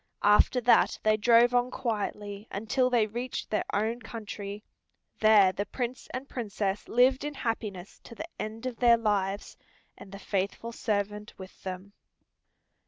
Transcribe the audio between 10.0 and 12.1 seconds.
the faithful servant with them.